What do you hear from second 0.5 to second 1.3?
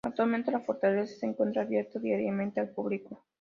fortaleza se